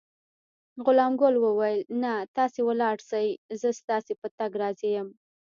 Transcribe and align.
غلام 0.85 1.13
ګل 1.21 1.35
وویل: 1.39 1.81
نه، 2.01 2.11
تاسې 2.35 2.59
ولاړ 2.65 2.95
شئ، 3.09 3.27
زه 3.59 3.69
ستاسي 3.79 4.13
په 4.21 4.27
تګ 4.37 4.51
راضي 4.61 4.89
یم. 4.95 5.07